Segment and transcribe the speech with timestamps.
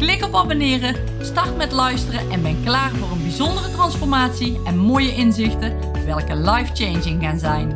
[0.00, 5.14] Klik op abonneren, start met luisteren en ben klaar voor een bijzondere transformatie en mooie
[5.14, 7.68] inzichten, welke life-changing gaan zijn.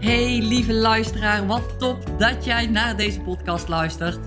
[0.00, 4.18] Hey lieve luisteraar, wat top dat jij naar deze podcast luistert.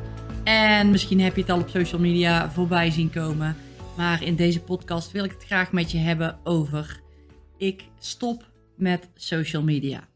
[0.43, 3.55] En misschien heb je het al op social media voorbij zien komen.
[3.97, 7.01] Maar in deze podcast wil ik het graag met je hebben over
[7.57, 10.07] ik stop met social media.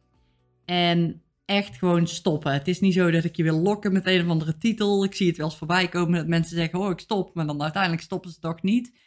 [0.65, 2.53] En echt gewoon stoppen.
[2.53, 5.03] Het is niet zo dat ik je wil lokken met een of andere titel.
[5.03, 7.35] Ik zie het wel eens voorbij komen dat mensen zeggen: Oh, ik stop.
[7.35, 8.97] Maar dan uiteindelijk stoppen ze toch niet.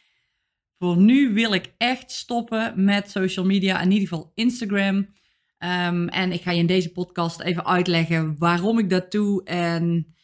[0.77, 5.07] Voor nu wil ik echt stoppen met social media, in ieder geval Instagram.
[5.57, 10.15] Ehm, en ik ga je in deze podcast even uitleggen waarom ik dat doe en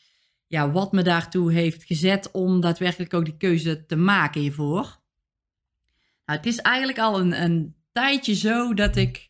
[0.48, 4.82] ja, wat me daartoe heeft gezet om daadwerkelijk ook die keuze te maken hiervoor.
[6.26, 9.29] Nou, het is eigenlijk al een, een tijdje zo dat ik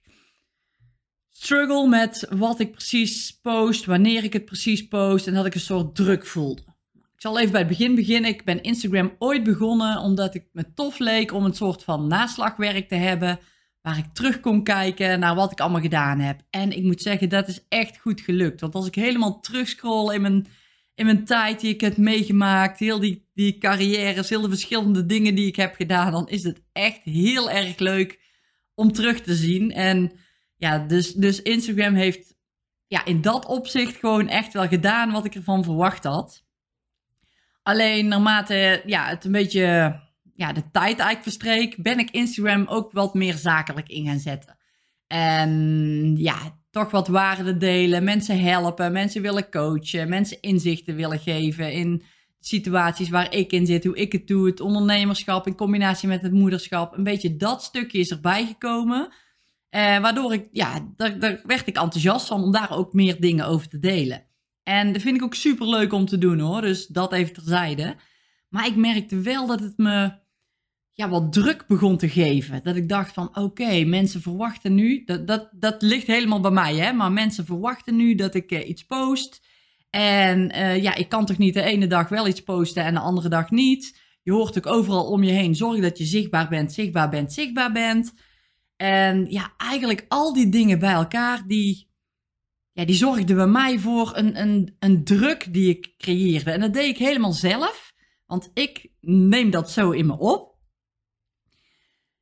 [1.42, 5.60] struggle met wat ik precies post, wanneer ik het precies post en dat ik een
[5.60, 6.62] soort druk voelde.
[6.94, 8.30] Ik zal even bij het begin beginnen.
[8.30, 12.88] Ik ben Instagram ooit begonnen omdat ik me tof leek om een soort van naslagwerk
[12.88, 13.40] te hebben.
[13.82, 16.42] Waar ik terug kon kijken naar wat ik allemaal gedaan heb.
[16.50, 18.62] En ik moet zeggen, dat is echt goed gelukt.
[18.62, 20.48] Want als ik helemaal terugscroll in mijn,
[20.96, 25.36] in mijn tijd die ik heb meegemaakt, heel die, die carrières, heel de verschillende dingen
[25.36, 28.20] die ik heb gedaan, dan is het echt heel erg leuk
[28.76, 29.72] om terug te zien.
[29.72, 30.12] En
[30.60, 32.36] ja, dus, dus Instagram heeft
[32.88, 36.46] ja, in dat opzicht gewoon echt wel gedaan wat ik ervan verwacht had.
[37.64, 39.62] Alleen naarmate ja, het een beetje
[40.34, 44.58] ja, de tijd eigenlijk verstreek, ben ik Instagram ook wat meer zakelijk in gaan zetten.
[45.08, 51.74] En ja, toch wat waarde delen, mensen helpen, mensen willen coachen, mensen inzichten willen geven
[51.74, 52.04] in
[52.40, 56.32] situaties waar ik in zit, hoe ik het doe, het ondernemerschap in combinatie met het
[56.32, 56.98] moederschap.
[56.98, 59.14] Een beetje dat stukje is erbij gekomen.
[59.76, 63.46] Uh, waardoor ik, ja, daar, daar werd ik enthousiast van om daar ook meer dingen
[63.46, 64.26] over te delen.
[64.64, 67.96] En dat vind ik ook super leuk om te doen hoor, dus dat even terzijde.
[68.50, 70.12] Maar ik merkte wel dat het me
[71.00, 72.64] ja, wat druk begon te geven.
[72.64, 76.76] Dat ik dacht van oké, mensen verwachten nu, dat, dat, dat ligt helemaal bij mij
[76.76, 79.42] hè, maar mensen verwachten nu dat ik uh, iets post.
[79.90, 83.00] En uh, ja, ik kan toch niet de ene dag wel iets posten en de
[83.00, 84.00] andere dag niet.
[84.24, 87.72] Je hoort ook overal om je heen, zorg dat je zichtbaar bent, zichtbaar bent, zichtbaar
[87.72, 88.14] bent.
[88.82, 91.90] En ja, eigenlijk al die dingen bij elkaar, die,
[92.72, 96.52] ja, die zorgden bij mij voor een, een, een druk die ik creëerde.
[96.52, 97.94] En dat deed ik helemaal zelf,
[98.26, 100.58] want ik neem dat zo in me op.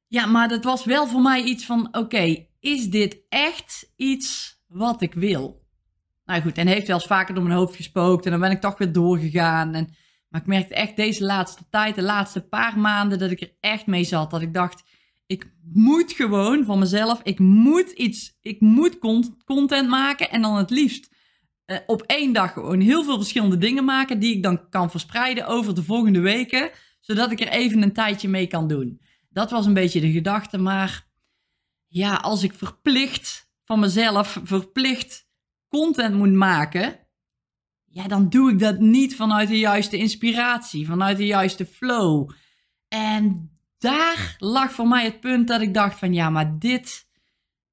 [0.08, 5.02] Ja, maar dat was wel voor mij iets van: oké, is dit echt iets wat
[5.02, 5.66] ik wil?
[6.26, 8.62] Nou goed, en heeft wel eens vaker door mijn hoofd gespookt en dan ben ik
[8.62, 9.74] toch weer doorgegaan.
[9.74, 9.96] En,
[10.30, 13.86] maar ik merkte echt deze laatste tijd, de laatste paar maanden, dat ik er echt
[13.86, 14.32] mee zat.
[14.32, 14.84] Dat ik dacht,
[15.28, 19.00] ik moet gewoon van mezelf, ik moet iets, ik moet
[19.46, 21.10] content maken en dan het liefst
[21.66, 25.48] uh, op één dag gewoon heel veel verschillende dingen maken die ik dan kan verspreiden
[25.48, 29.02] over de volgende weken, zodat ik er even een tijdje mee kan doen.
[29.30, 31.08] Dat was een beetje de gedachte, maar
[31.88, 35.28] ja, als ik verplicht van mezelf, verplicht
[35.68, 37.00] content moet maken,
[37.86, 42.30] ja, dan doe ik dat niet vanuit de juiste inspiratie, vanuit de juiste flow.
[42.88, 47.08] En daar lag voor mij het punt dat ik dacht van ja, maar dit,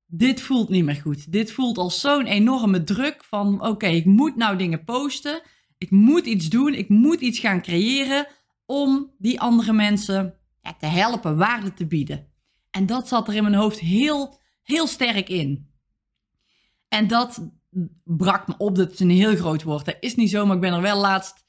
[0.07, 1.33] dit voelt niet meer goed.
[1.33, 5.43] Dit voelt als zo'n enorme druk van oké, ik moet nou dingen posten.
[5.79, 6.75] Ik moet iets doen.
[6.75, 8.27] Ik moet iets gaan creëren
[8.67, 12.33] om die andere mensen ja, te helpen, waarde te bieden.
[12.71, 15.71] En dat zat er in mijn hoofd heel, heel sterk in.
[16.89, 17.51] En dat
[18.05, 19.85] brak me op dat het een heel groot woord.
[19.85, 21.44] Dat is niet zo, maar ik ben er wel laatst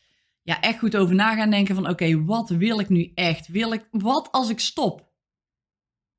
[0.45, 3.47] ja, echt goed over na gaan denken van oké, wat wil ik nu echt?
[3.47, 5.11] Wil ik, wat als ik stop?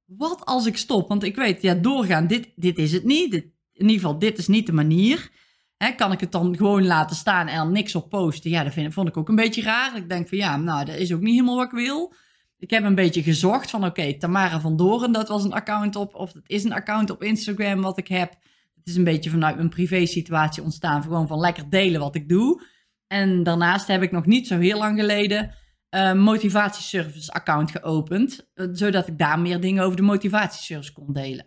[0.05, 1.08] Wat als ik stop?
[1.08, 3.32] Want ik weet, ja, doorgaan, dit, dit is het niet.
[3.32, 5.31] In ieder geval, dit is niet de manier.
[5.76, 8.50] Hè, kan ik het dan gewoon laten staan en niks op posten?
[8.50, 9.96] Ja, dat vond ik ook een beetje raar.
[9.96, 12.14] Ik denk van ja, nou, dat is ook niet helemaal wat ik wil.
[12.58, 16.14] Ik heb een beetje gezocht van oké, Tamara van Doren, dat was een account op,
[16.14, 18.31] of het is een account op Instagram wat ik heb.
[18.75, 22.28] Het is een beetje vanuit mijn privé situatie ontstaan, gewoon van lekker delen wat ik
[22.28, 22.62] doe.
[23.06, 25.55] En daarnaast heb ik nog niet zo heel lang geleden
[25.91, 31.47] een motivatieservice account geopend, eh, zodat ik daar meer dingen over de motivatieservice kon delen.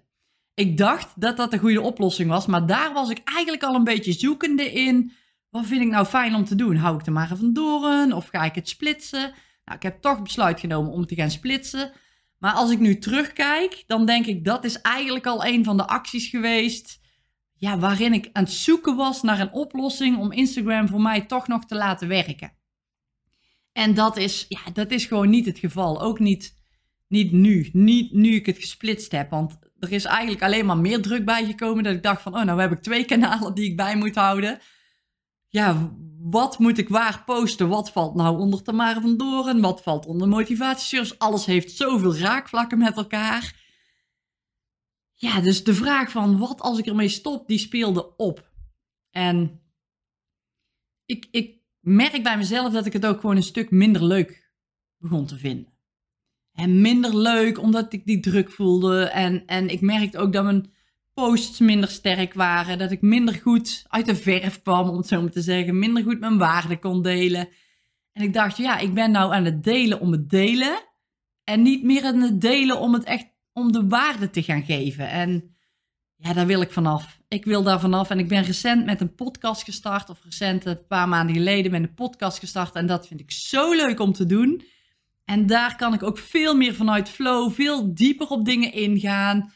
[0.54, 3.84] Ik dacht dat dat een goede oplossing was, maar daar was ik eigenlijk al een
[3.84, 5.12] beetje zoekende in
[5.50, 6.76] wat vind ik nou fijn om te doen?
[6.76, 9.34] Hou ik er maar van doren of ga ik het splitsen?
[9.66, 11.92] Nou, ik heb toch besluit genomen om te gaan splitsen.
[12.38, 15.88] Maar als ik nu terugkijk, dan denk ik dat is eigenlijk al een van de
[15.88, 16.99] acties geweest.
[17.60, 21.48] Ja, waarin ik aan het zoeken was naar een oplossing om Instagram voor mij toch
[21.48, 22.54] nog te laten werken.
[23.72, 26.02] En dat is, ja, dat is gewoon niet het geval.
[26.02, 26.56] Ook niet,
[27.08, 27.70] niet nu.
[27.74, 29.30] Niet nu ik het gesplitst heb.
[29.30, 31.84] Want er is eigenlijk alleen maar meer druk bijgekomen.
[31.84, 34.60] Dat ik dacht van, oh, nou heb ik twee kanalen die ik bij moet houden.
[35.48, 37.70] Ja, wat moet ik waar posten?
[37.70, 39.62] Wat valt nou onder Tamara van Doren?
[39.62, 41.20] Wat valt onder motivatiesurs?
[41.20, 43.59] Alles heeft zoveel raakvlakken met elkaar.
[45.22, 48.52] Ja, dus de vraag van wat als ik ermee stop, die speelde op.
[49.10, 49.62] En
[51.06, 54.52] ik, ik merk bij mezelf dat ik het ook gewoon een stuk minder leuk
[54.98, 55.74] begon te vinden.
[56.54, 59.04] En minder leuk omdat ik die druk voelde.
[59.04, 60.72] En, en ik merkte ook dat mijn
[61.14, 62.78] posts minder sterk waren.
[62.78, 65.80] Dat ik minder goed uit de verf kwam, om het zo maar te zeggen.
[65.80, 67.50] Minder goed mijn waarde kon delen.
[68.12, 70.88] En ik dacht, ja, ik ben nou aan het delen om het delen.
[71.44, 73.29] En niet meer aan het delen om het echt
[73.60, 75.10] om de waarde te gaan geven.
[75.10, 75.56] En
[76.16, 77.20] ja, daar wil ik vanaf.
[77.28, 78.10] Ik wil daar vanaf.
[78.10, 80.10] En ik ben recent met een podcast gestart.
[80.10, 82.76] Of recent een paar maanden geleden met een podcast gestart.
[82.76, 84.64] En dat vind ik zo leuk om te doen.
[85.26, 89.52] En daar kan ik ook veel meer vanuit flow, veel dieper op dingen ingaan.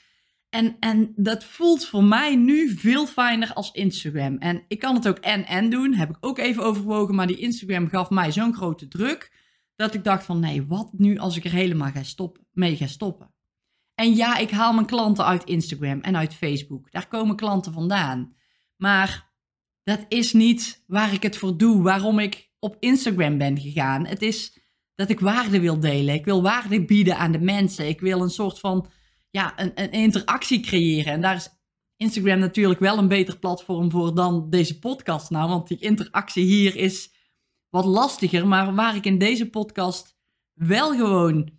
[0.49, 4.37] En, en dat voelt voor mij nu veel fijner als Instagram.
[4.37, 5.93] En ik kan het ook en-en doen.
[5.93, 7.15] Heb ik ook even overwogen.
[7.15, 9.31] Maar die Instagram gaf mij zo'n grote druk.
[9.75, 12.87] Dat ik dacht van nee, wat nu als ik er helemaal ga stoppen, mee ga
[12.87, 13.32] stoppen.
[13.95, 16.91] En ja, ik haal mijn klanten uit Instagram en uit Facebook.
[16.91, 18.35] Daar komen klanten vandaan.
[18.75, 19.31] Maar
[19.83, 24.05] dat is niet waar ik het voor doe, waarom ik op Instagram ben gegaan.
[24.05, 24.61] Het is
[24.95, 26.15] dat ik waarde wil delen.
[26.15, 27.87] Ik wil waarde bieden aan de mensen.
[27.87, 28.87] Ik wil een soort van
[29.29, 31.13] ja, een, een interactie creëren.
[31.13, 31.49] En daar is
[31.97, 35.49] Instagram natuurlijk wel een beter platform voor dan deze podcast nou.
[35.49, 37.13] Want die interactie hier is
[37.69, 38.47] wat lastiger.
[38.47, 40.17] Maar waar ik in deze podcast
[40.53, 41.51] wel gewoon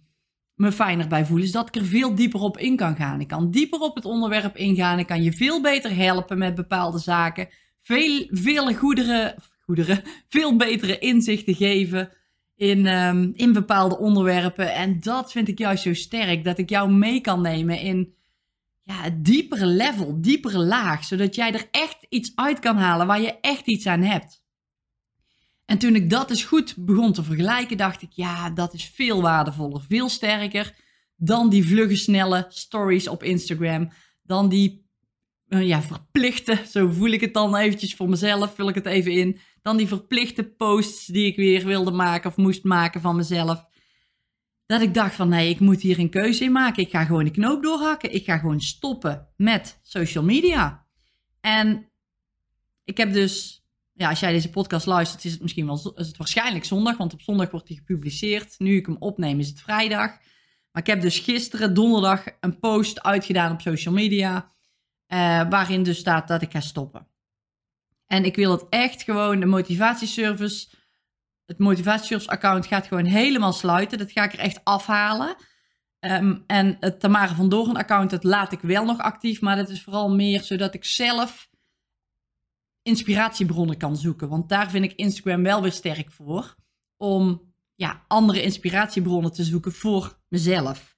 [0.55, 3.21] me fijner bij voel, is dat ik er veel dieper op in kan gaan.
[3.21, 4.99] Ik kan dieper op het onderwerp ingaan.
[4.99, 7.49] Ik kan je veel beter helpen met bepaalde zaken.
[7.83, 12.11] Veel, veel goederen, goederen, veel betere inzichten geven
[12.57, 14.75] in, um, in bepaalde onderwerpen.
[14.75, 16.45] En dat vind ik juist zo sterk.
[16.45, 18.15] Dat ik jou mee kan nemen in
[18.83, 21.05] ja, het diepere level, diepere laag.
[21.05, 24.44] Zodat jij er echt iets uit kan halen waar je echt iets aan hebt.
[25.65, 29.23] En toen ik dat eens goed begon te vergelijken, dacht ik, ja, dat is veel
[29.23, 30.75] waardevoller, veel sterker
[31.17, 33.91] dan die vlugge, snelle stories op Instagram.
[34.23, 34.87] Dan die
[35.49, 39.13] uh, ja, verplichte, zo voel ik het dan eventjes voor mezelf, vul ik het even
[39.13, 39.39] in.
[39.63, 43.67] Dan die verplichte posts die ik weer wilde maken of moest maken van mezelf.
[44.67, 46.83] Dat ik dacht van nee, ik moet hier een keuze in maken.
[46.83, 48.15] Ik ga gewoon de knoop doorhakken.
[48.15, 50.87] Ik ga gewoon stoppen met social media.
[51.41, 51.91] En
[52.85, 53.64] ik heb dus
[53.97, 57.13] ja, als jij deze podcast luistert, is het misschien wel is het waarschijnlijk zondag, want
[57.13, 58.55] op zondag wordt hij gepubliceerd.
[58.59, 60.11] Nu ik hem opneem, is het vrijdag.
[60.71, 64.53] Maar ik heb dus gisteren, donderdag, een post uitgedaan op social media.
[65.09, 67.07] Uh, waarin dus staat dat ik ga stoppen.
[68.07, 70.69] En ik wil het echt gewoon, de motivatieservice,
[71.47, 73.99] het motivatieservice account gaat gewoon helemaal sluiten.
[73.99, 75.37] Dat ga ik er echt afhalen.
[76.01, 79.41] Um, en het Tamara van Doorn account, dat laat ik wel nog actief.
[79.41, 81.49] Maar dat is vooral meer zodat ik zelf
[82.85, 84.29] inspiratiebronnen kan zoeken.
[84.29, 86.55] Want daar vind ik Instagram wel weer sterk voor.
[86.97, 90.95] Om ja, andere inspiratiebronnen te zoeken voor mezelf.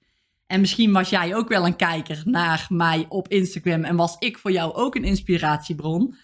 [0.47, 4.37] En misschien was jij ook wel een kijker naar mij op Instagram en was ik
[4.37, 6.15] voor jou ook een inspiratiebron.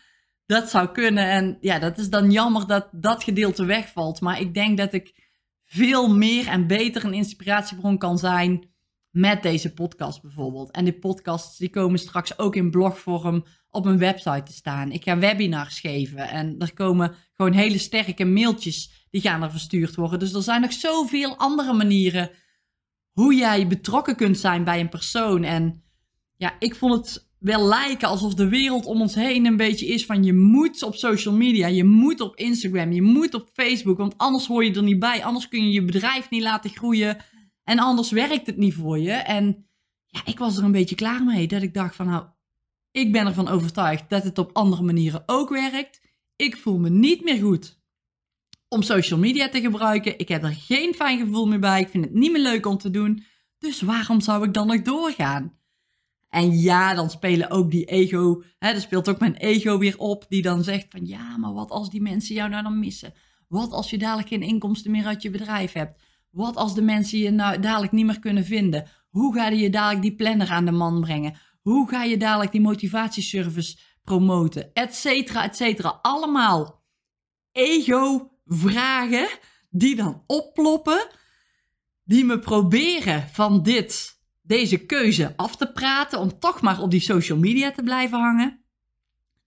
[0.45, 1.29] Dat zou kunnen.
[1.29, 4.21] En ja, dat is dan jammer dat dat gedeelte wegvalt.
[4.21, 5.29] Maar ik denk dat ik
[5.65, 8.72] veel meer en beter een inspiratiebron kan zijn
[9.13, 10.71] met deze podcast bijvoorbeeld.
[10.71, 14.91] En die podcasts die komen straks ook in blogvorm op mijn website te staan.
[14.91, 19.95] Ik ga webinars geven en er komen gewoon hele sterke mailtjes die gaan er verstuurd
[19.95, 20.19] worden.
[20.19, 22.31] Dus er zijn nog zoveel andere manieren
[23.11, 25.43] hoe jij betrokken kunt zijn bij een persoon.
[25.43, 25.83] En
[26.37, 30.05] ja, ik vond het wel lijken alsof de wereld om ons heen een beetje is
[30.05, 34.17] van je moet op social media, je moet op Instagram, je moet op Facebook, want
[34.17, 37.17] anders hoor je er niet bij, anders kun je je bedrijf niet laten groeien
[37.63, 39.11] en anders werkt het niet voor je.
[39.11, 39.67] En
[40.05, 42.25] ja, ik was er een beetje klaar mee dat ik dacht van nou,
[42.91, 46.01] ik ben ervan overtuigd dat het op andere manieren ook werkt.
[46.35, 47.81] Ik voel me niet meer goed
[48.67, 50.19] om social media te gebruiken.
[50.19, 51.81] Ik heb er geen fijn gevoel meer bij.
[51.81, 53.23] Ik vind het niet meer leuk om te doen.
[53.57, 55.57] Dus waarom zou ik dan nog doorgaan?
[56.29, 60.25] En ja, dan spelen ook die ego, hè, er speelt ook mijn ego weer op,
[60.29, 63.13] die dan zegt van ja, maar wat als die mensen jou nou dan missen?
[63.47, 66.01] Wat als je dadelijk geen inkomsten meer uit je bedrijf hebt?
[66.33, 68.87] Wat als de mensen je nou dadelijk niet meer kunnen vinden?
[69.09, 71.35] Hoe ga je dadelijk die planner aan de man brengen?
[71.61, 74.73] Hoe ga je dadelijk die motivatieservice promoten?
[74.73, 75.99] Etcetera, etcetera.
[76.01, 76.83] Allemaal
[77.51, 79.27] ego-vragen
[79.69, 81.07] die dan opploppen,
[82.03, 87.01] die me proberen van dit, deze keuze af te praten om toch maar op die
[87.01, 88.65] social media te blijven hangen.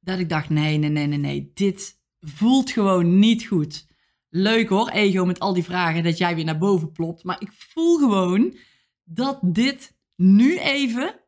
[0.01, 3.87] Dat ik dacht, nee, nee, nee, nee, nee, dit voelt gewoon niet goed.
[4.31, 7.25] Leuk hoor, ego met al die vragen dat jij weer naar boven plopt.
[7.25, 8.57] Maar ik voel gewoon
[9.05, 11.21] dat dit nu even,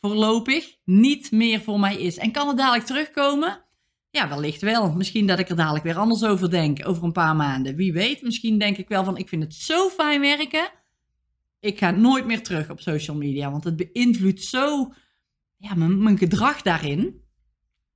[0.00, 2.16] voorlopig, niet meer voor mij is.
[2.16, 3.64] En kan het dadelijk terugkomen?
[4.10, 4.92] Ja, wellicht wel.
[4.92, 7.76] Misschien dat ik er dadelijk weer anders over denk, over een paar maanden.
[7.76, 10.70] Wie weet, misschien denk ik wel van, ik vind het zo fijn werken.
[11.60, 14.92] Ik ga nooit meer terug op social media, want het beïnvloedt zo
[15.56, 17.23] ja, mijn, mijn gedrag daarin.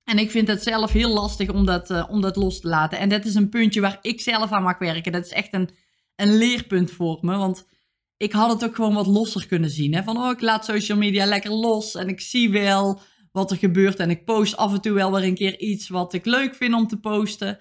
[0.08, 2.98] En ik vind het zelf heel lastig om dat, uh, om dat los te laten.
[2.98, 5.12] En dat is een puntje waar ik zelf aan mag werken.
[5.12, 5.70] Dat is echt een,
[6.16, 7.36] een leerpunt voor me.
[7.36, 7.68] Want
[8.16, 9.94] ik had het ook gewoon wat losser kunnen zien.
[9.94, 10.02] Hè?
[10.02, 11.94] Van, oh, ik laat social media lekker los.
[11.94, 13.00] En ik zie wel
[13.32, 13.98] wat er gebeurt.
[13.98, 16.74] En ik post af en toe wel weer een keer iets wat ik leuk vind
[16.74, 17.58] om te posten.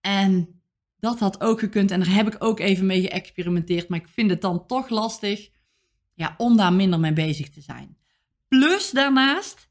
[0.00, 0.60] En
[0.98, 1.90] dat had ook gekund.
[1.90, 3.88] En daar heb ik ook even mee geëxperimenteerd.
[3.88, 5.48] Maar ik vind het dan toch lastig
[6.14, 7.96] ja, om daar minder mee bezig te zijn.
[8.48, 9.65] Plus daarnaast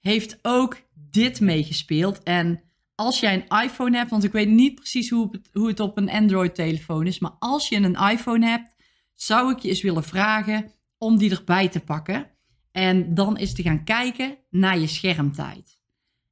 [0.00, 2.22] heeft ook dit meegespeeld.
[2.22, 2.62] En
[2.94, 5.96] als jij een iPhone hebt, want ik weet niet precies hoe het, hoe het op
[5.96, 8.74] een Android-telefoon is, maar als je een iPhone hebt,
[9.14, 12.30] zou ik je eens willen vragen om die erbij te pakken.
[12.72, 15.78] En dan is te gaan kijken naar je schermtijd.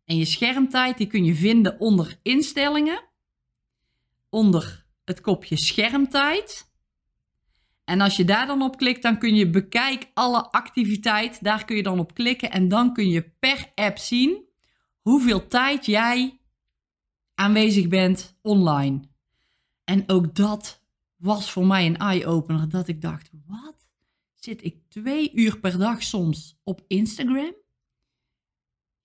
[0.04, 3.04] En je schermtijd die kun je vinden onder instellingen,
[4.28, 6.67] onder het kopje schermtijd.
[7.88, 11.44] En als je daar dan op klikt, dan kun je bekijk alle activiteit.
[11.44, 14.44] Daar kun je dan op klikken en dan kun je per app zien
[15.00, 16.40] hoeveel tijd jij
[17.34, 19.00] aanwezig bent online.
[19.84, 20.82] En ook dat
[21.16, 22.68] was voor mij een eye-opener.
[22.68, 23.86] Dat ik dacht, wat?
[24.34, 27.54] Zit ik twee uur per dag soms op Instagram?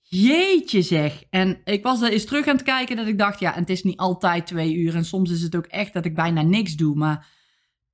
[0.02, 1.24] Jeetje zeg.
[1.30, 3.84] En ik was er eens terug aan het kijken dat ik dacht, ja, het is
[3.84, 4.96] niet altijd twee uur.
[4.96, 6.96] En soms is het ook echt dat ik bijna niks doe.
[6.96, 7.42] Maar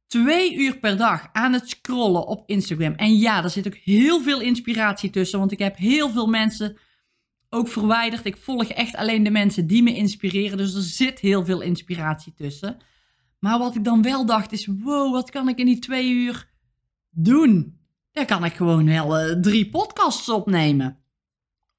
[0.09, 2.93] twee uur per dag aan het scrollen op Instagram.
[2.93, 5.39] En ja, er zit ook heel veel inspiratie tussen.
[5.39, 6.77] Want ik heb heel veel mensen
[7.49, 8.25] ook verwijderd.
[8.25, 10.57] Ik volg echt alleen de mensen die me inspireren.
[10.57, 12.77] Dus er zit heel veel inspiratie tussen.
[13.39, 16.47] Maar wat ik dan wel dacht is: wow, wat kan ik in die twee uur
[17.09, 17.79] doen?
[18.11, 20.97] Dan kan ik gewoon wel uh, drie podcasts opnemen.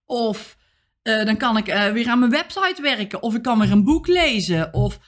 [0.06, 0.56] Of
[1.02, 3.22] uh, dan kan ik uh, weer aan mijn website werken.
[3.22, 4.74] Of ik kan weer een boek lezen.
[4.74, 5.00] Of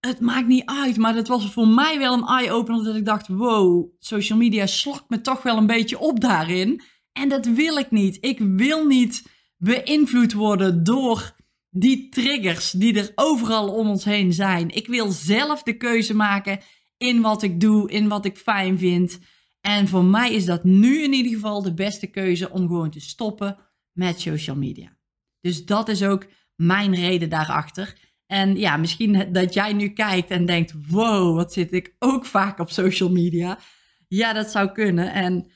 [0.00, 0.96] het maakt niet uit.
[0.96, 2.84] Maar dat was voor mij wel een eye-opener.
[2.84, 6.82] Dat ik dacht: wow, social media slakt me toch wel een beetje op daarin.
[7.12, 8.18] En dat wil ik niet.
[8.20, 9.22] Ik wil niet
[9.56, 11.36] beïnvloed worden door
[11.70, 14.70] die triggers die er overal om ons heen zijn.
[14.70, 16.60] Ik wil zelf de keuze maken
[16.96, 19.18] in wat ik doe, in wat ik fijn vind.
[19.60, 23.00] En voor mij is dat nu in ieder geval de beste keuze om gewoon te
[23.00, 23.58] stoppen
[23.92, 24.96] met social media.
[25.40, 28.07] Dus dat is ook mijn reden daarachter.
[28.28, 32.58] En ja, misschien dat jij nu kijkt en denkt: wow, wat zit ik ook vaak
[32.58, 33.58] op social media.
[34.08, 35.12] Ja, dat zou kunnen.
[35.12, 35.50] En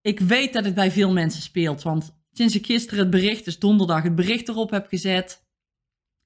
[0.00, 1.82] ik weet dat het bij veel mensen speelt.
[1.82, 5.46] Want sinds ik gisteren het bericht, dus donderdag, het bericht erop heb gezet,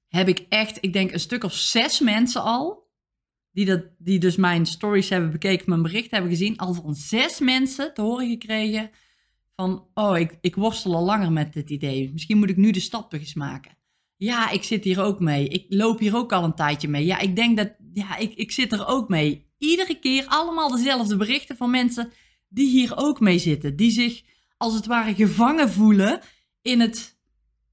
[0.07, 2.87] heb ik echt, ik denk een stuk of zes mensen al,
[3.51, 7.39] die, dat, die dus mijn stories hebben bekeken, mijn bericht hebben gezien, al van zes
[7.39, 8.91] mensen te horen gekregen
[9.55, 12.11] van, oh, ik, ik worstel al langer met dit idee.
[12.11, 13.77] Misschien moet ik nu de stappen eens maken.
[14.19, 15.47] Ja, ik zit hier ook mee.
[15.47, 17.05] Ik loop hier ook al een tijdje mee.
[17.05, 19.45] Ja, ik denk dat, ja, ik, ik zit er ook mee.
[19.57, 22.11] Iedere keer allemaal dezelfde berichten van mensen
[22.49, 23.75] die hier ook mee zitten.
[23.75, 24.21] Die zich
[24.57, 26.19] als het ware gevangen voelen
[26.61, 27.17] in het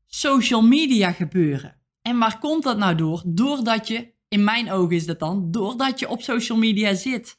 [0.06, 1.76] social media gebeuren.
[2.02, 3.22] En waar komt dat nou door?
[3.26, 7.38] Doordat je, in mijn ogen is dat dan, doordat je op social media zit.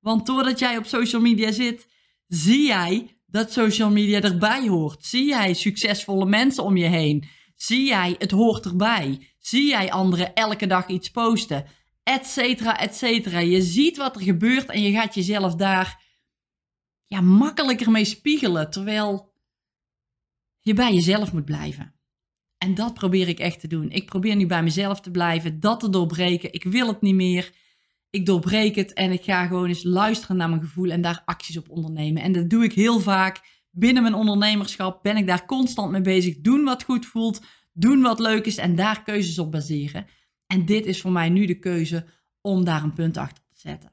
[0.00, 1.88] Want doordat jij op social media zit,
[2.26, 5.04] zie jij dat social media erbij hoort.
[5.04, 7.34] Zie jij succesvolle mensen om je heen.
[7.56, 9.28] Zie jij het hoort erbij.
[9.38, 11.66] Zie jij anderen elke dag iets posten.
[12.02, 13.38] Etcetera, etcetera.
[13.38, 16.04] Je ziet wat er gebeurt en je gaat jezelf daar
[17.06, 18.70] ja, makkelijker mee spiegelen.
[18.70, 19.32] Terwijl
[20.60, 21.94] je bij jezelf moet blijven.
[22.58, 23.90] En dat probeer ik echt te doen.
[23.90, 26.52] Ik probeer nu bij mezelf te blijven, dat te doorbreken.
[26.52, 27.52] Ik wil het niet meer.
[28.10, 31.56] Ik doorbreek het en ik ga gewoon eens luisteren naar mijn gevoel en daar acties
[31.56, 32.22] op ondernemen.
[32.22, 33.55] En dat doe ik heel vaak.
[33.78, 36.40] Binnen mijn ondernemerschap ben ik daar constant mee bezig.
[36.40, 37.40] Doen wat goed voelt,
[37.72, 40.06] doen wat leuk is en daar keuzes op baseren.
[40.46, 42.06] En dit is voor mij nu de keuze
[42.40, 43.92] om daar een punt achter te zetten.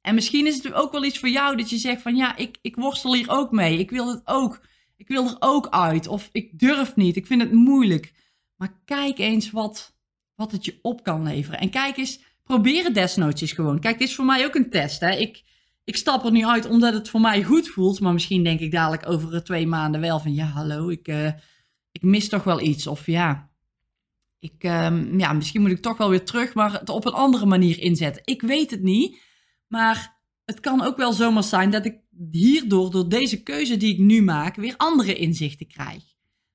[0.00, 2.58] En misschien is het ook wel iets voor jou dat je zegt van ja, ik,
[2.62, 3.78] ik worstel hier ook mee.
[3.78, 4.66] Ik wil het ook.
[4.96, 6.06] Ik wil er ook uit.
[6.06, 7.16] Of ik durf niet.
[7.16, 8.12] Ik vind het moeilijk.
[8.56, 9.96] Maar kijk eens wat,
[10.34, 11.60] wat het je op kan leveren.
[11.60, 13.80] En kijk eens, probeer het desnoods gewoon.
[13.80, 15.00] Kijk, dit is voor mij ook een test.
[15.00, 15.10] Hè.
[15.16, 15.42] Ik,
[15.86, 18.00] ik stap er nu uit omdat het voor mij goed voelt.
[18.00, 21.26] Maar misschien denk ik dadelijk over twee maanden wel van ja, hallo, ik, uh,
[21.92, 22.86] ik mis toch wel iets.
[22.86, 23.50] Of ja,
[24.38, 27.46] ik, ehm, ja, misschien moet ik toch wel weer terug, maar het op een andere
[27.46, 28.22] manier inzetten.
[28.24, 29.20] Ik weet het niet,
[29.66, 32.00] maar het kan ook wel zomaar zijn dat ik
[32.30, 36.02] hierdoor, door deze keuze die ik nu maak, weer andere inzichten krijg.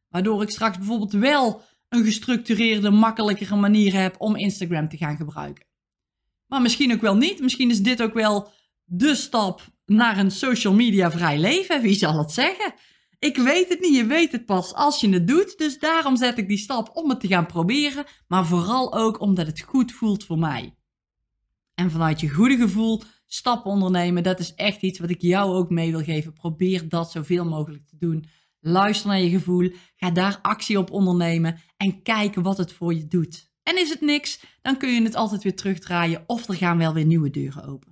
[0.09, 5.65] Waardoor ik straks bijvoorbeeld wel een gestructureerde, makkelijkere manier heb om Instagram te gaan gebruiken.
[6.47, 7.39] Maar misschien ook wel niet.
[7.39, 8.51] Misschien is dit ook wel
[8.93, 11.81] de stap naar een social media vrij leven.
[11.81, 12.73] Wie zal het zeggen?
[13.19, 13.95] Ik weet het niet.
[13.95, 15.57] Je weet het pas als je het doet.
[15.57, 18.05] Dus daarom zet ik die stap om het te gaan proberen.
[18.27, 20.75] Maar vooral ook omdat het goed voelt voor mij.
[21.75, 25.69] En vanuit je goede gevoel stappen ondernemen, dat is echt iets wat ik jou ook
[25.69, 26.33] mee wil geven.
[26.33, 28.25] Probeer dat zoveel mogelijk te doen.
[28.59, 29.71] Luister naar je gevoel.
[29.95, 31.59] Ga daar actie op ondernemen.
[31.77, 33.51] En kijk wat het voor je doet.
[33.63, 36.93] En is het niks, dan kun je het altijd weer terugdraaien of er gaan wel
[36.93, 37.90] weer nieuwe deuren open.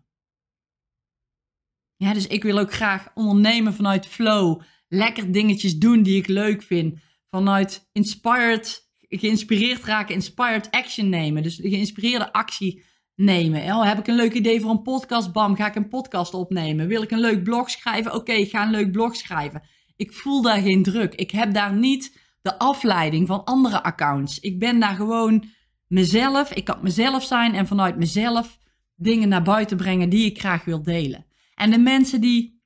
[1.99, 4.61] Ja, dus ik wil ook graag ondernemen vanuit flow.
[4.87, 6.99] Lekker dingetjes doen die ik leuk vind.
[7.29, 11.43] Vanuit inspired, geïnspireerd raken, inspired action nemen.
[11.43, 12.83] Dus geïnspireerde actie
[13.15, 13.63] nemen.
[13.63, 15.31] Oh, heb ik een leuk idee voor een podcast?
[15.31, 16.87] Bam, ga ik een podcast opnemen.
[16.87, 18.13] Wil ik een leuk blog schrijven?
[18.13, 19.63] Oké, ik ga een leuk blog schrijven.
[19.95, 21.15] Ik voel daar geen druk.
[21.15, 24.39] Ik heb daar niet de afleiding van andere accounts.
[24.39, 25.43] Ik ben daar gewoon
[25.87, 26.53] mezelf.
[26.53, 28.59] Ik kan mezelf zijn en vanuit mezelf
[28.95, 31.27] dingen naar buiten brengen die ik graag wil delen.
[31.59, 32.61] En de mensen die,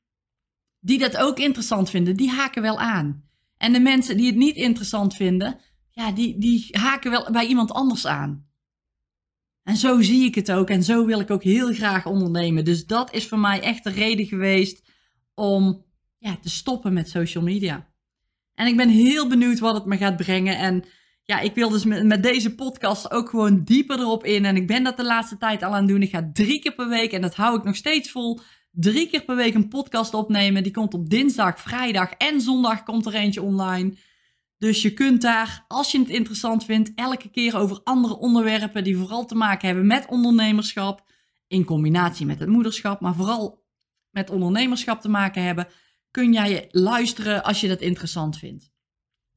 [0.80, 3.24] die dat ook interessant vinden, die haken wel aan.
[3.58, 5.60] En de mensen die het niet interessant vinden,
[5.92, 8.48] ja, die, die haken wel bij iemand anders aan.
[9.64, 12.66] En zo zie ik het ook en zo wil ik ook heel graag ondernemen.
[12.66, 14.84] Dus dat is voor mij echt de reden geweest
[15.34, 15.86] om
[16.18, 17.92] ja, te stoppen met social media.
[18.56, 20.58] En ik ben heel benieuwd wat het me gaat brengen.
[20.58, 20.84] En
[21.24, 24.46] ja, ik wil dus met, met, deze podcast ook gewoon dieper erop in.
[24.46, 26.02] En ik ben dat de laatste tijd al aan het doen.
[26.02, 28.40] Ik ga drie keer per week, en dat hou ik nog steeds vol,
[28.74, 30.63] drie keer per week een podcast opnemen.
[30.63, 33.96] Die komt op dinsdag, vrijdag en zondag komt er eentje online.
[34.58, 38.98] Dus je kunt daar, als je het interessant vindt, elke keer over andere onderwerpen die
[38.98, 41.12] vooral te maken hebben met ondernemerschap.
[41.48, 43.63] In combinatie met het moederschap, maar vooral
[44.10, 45.67] met ondernemerschap te maken hebben.
[46.12, 48.71] Kun jij luisteren als je dat interessant vindt.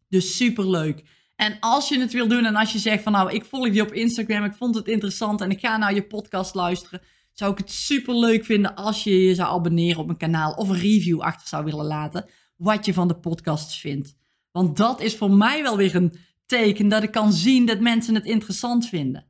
[0.09, 1.05] Dus super leuk.
[1.37, 3.83] En als je het wil doen en als je zegt van nou, ik volg je
[3.83, 7.01] op Instagram, ik vond het interessant en ik ga naar je podcast luisteren,
[7.39, 10.69] zou ik het super leuk vinden als je je zou abonneren op mijn kanaal of
[10.69, 12.25] een review achter zou willen laten
[12.57, 14.17] wat je van de podcasts vindt.
[14.53, 16.15] Want dat is voor mij wel weer een
[16.47, 19.27] teken dat ik kan zien dat mensen het interessant vinden.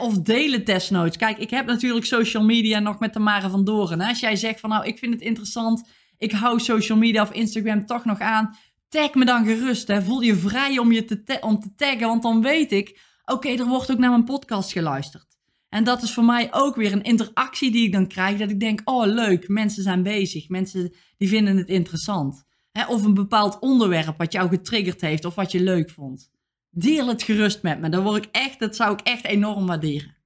[0.00, 1.16] of delen testnotes.
[1.16, 4.00] Kijk, ik heb natuurlijk social media nog met de Mare van Doren.
[4.00, 5.88] Als jij zegt van nou, ik vind het interessant,
[6.18, 8.56] ik hou social media of Instagram toch nog aan,
[8.88, 9.92] tag me dan gerust.
[9.92, 13.66] Voel je vrij om je te, om te taggen, want dan weet ik, oké, er
[13.66, 15.31] wordt ook naar mijn podcast geluisterd.
[15.72, 18.60] En dat is voor mij ook weer een interactie die ik dan krijg, dat ik
[18.60, 22.44] denk, oh leuk, mensen zijn bezig, mensen die vinden het interessant.
[22.72, 26.30] Hè, of een bepaald onderwerp wat jou getriggerd heeft of wat je leuk vond.
[26.70, 30.16] Deel het gerust met me, dan word ik echt, dat zou ik echt enorm waarderen.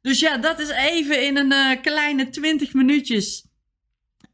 [0.00, 3.46] Dus ja, dat is even in een uh, kleine 20 minuutjes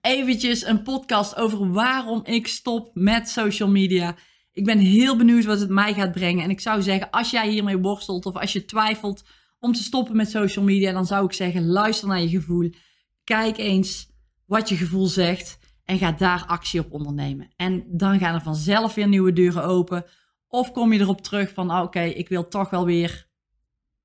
[0.00, 4.16] eventjes een podcast over waarom ik stop met social media.
[4.52, 6.44] Ik ben heel benieuwd wat het mij gaat brengen.
[6.44, 9.22] En ik zou zeggen, als jij hiermee worstelt of als je twijfelt
[9.60, 12.70] om te stoppen met social media, dan zou ik zeggen, luister naar je gevoel.
[13.24, 14.08] Kijk eens
[14.46, 17.48] wat je gevoel zegt en ga daar actie op ondernemen.
[17.56, 20.04] En dan gaan er vanzelf weer nieuwe deuren open.
[20.48, 23.28] Of kom je erop terug van, ah, oké, ik wil toch wel weer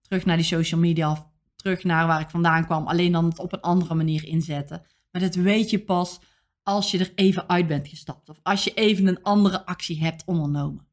[0.02, 2.88] terug naar die social media of terug naar waar ik vandaan kwam.
[2.88, 4.86] Alleen dan het op een andere manier inzetten.
[5.12, 6.20] Maar dat weet je pas
[6.64, 8.30] als je er even uit bent gestapt.
[8.30, 10.88] Of als je even een andere actie hebt ondernomen.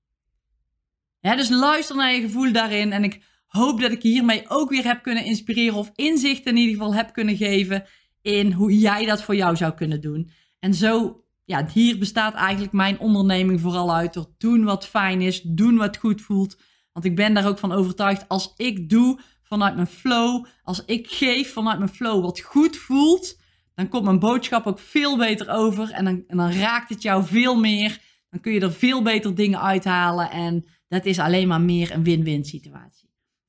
[1.21, 2.93] Dus luister naar je gevoel daarin.
[2.93, 3.23] En ik
[3.61, 5.79] hoop dat ik hiermee ook weer heb kunnen inspireren.
[5.79, 7.85] Of inzicht in ieder geval heb kunnen geven.
[8.23, 10.31] In hoe jij dat voor jou zou kunnen doen.
[10.59, 14.13] En zo, ja, hier bestaat eigenlijk mijn onderneming vooral uit.
[14.13, 15.43] Door doen wat fijn is.
[15.43, 16.61] Doen wat goed voelt.
[16.93, 18.29] Want ik ben daar ook van overtuigd.
[18.29, 20.47] Als ik doe vanuit mijn flow.
[20.63, 23.41] Als ik geef vanuit mijn flow wat goed voelt
[23.75, 27.25] dan komt mijn boodschap ook veel beter over en dan, en dan raakt het jou
[27.25, 28.01] veel meer.
[28.31, 32.05] Dan kun je er veel beter dingen uithalen en dat is alleen maar meer een
[32.05, 33.02] win-win situatie.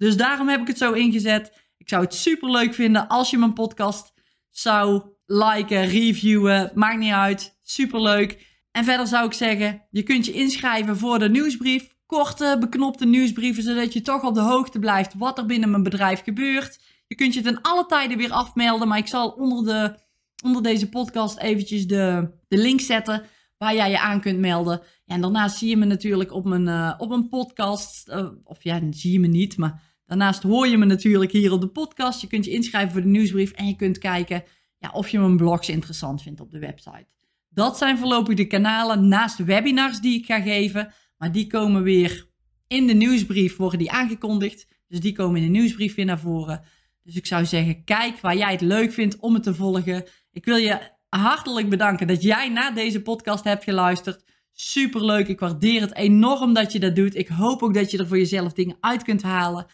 [0.03, 1.51] Dus daarom heb ik het zo ingezet.
[1.77, 4.13] Ik zou het super leuk vinden als je mijn podcast
[4.49, 6.71] zou liken, reviewen.
[6.73, 7.59] Maakt niet uit.
[7.61, 8.47] Super leuk.
[8.71, 11.87] En verder zou ik zeggen, je kunt je inschrijven voor de nieuwsbrief.
[12.05, 16.23] Korte, beknopte nieuwsbrieven, zodat je toch op de hoogte blijft wat er binnen mijn bedrijf
[16.23, 16.79] gebeurt.
[17.07, 20.01] Je kunt je ten alle tijden weer afmelden, maar ik zal onder de
[20.43, 23.23] onder deze podcast eventjes de, de link zetten
[23.57, 24.81] waar jij je aan kunt melden.
[25.05, 28.09] En daarnaast zie je me natuurlijk op mijn, uh, op een podcast.
[28.09, 31.61] Uh, of ja, zie je me niet, maar daarnaast hoor je me natuurlijk hier op
[31.61, 32.21] de podcast.
[32.21, 34.43] Je kunt je inschrijven voor de nieuwsbrief en je kunt kijken
[34.77, 37.05] ja, of je mijn blogs interessant vindt op de website.
[37.49, 40.93] Dat zijn voorlopig de kanalen naast webinars die ik ga geven.
[41.17, 42.27] Maar die komen weer
[42.67, 44.67] in de nieuwsbrief worden die aangekondigd.
[44.87, 46.61] Dus die komen in de nieuwsbrief weer naar voren.
[47.03, 50.03] Dus ik zou zeggen, kijk waar jij het leuk vindt om het te volgen.
[50.31, 54.23] Ik wil je hartelijk bedanken dat jij naar deze podcast hebt geluisterd.
[54.51, 57.15] Superleuk, ik waardeer het enorm dat je dat doet.
[57.15, 59.65] Ik hoop ook dat je er voor jezelf dingen uit kunt halen.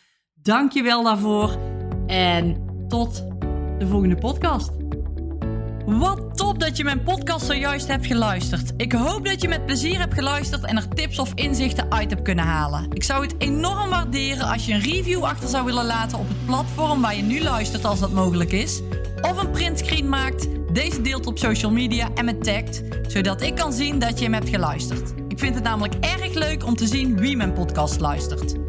[0.41, 1.57] Dank je wel daarvoor
[2.07, 3.23] en tot
[3.77, 4.69] de volgende podcast.
[5.85, 8.73] Wat top dat je mijn podcast zojuist hebt geluisterd.
[8.77, 12.21] Ik hoop dat je met plezier hebt geluisterd en er tips of inzichten uit hebt
[12.21, 12.91] kunnen halen.
[12.91, 16.45] Ik zou het enorm waarderen als je een review achter zou willen laten op het
[16.45, 18.81] platform waar je nu luistert als dat mogelijk is.
[19.21, 23.73] Of een printscreen maakt, deze deelt op social media en me tagt, zodat ik kan
[23.73, 25.13] zien dat je hem hebt geluisterd.
[25.27, 28.68] Ik vind het namelijk erg leuk om te zien wie mijn podcast luistert.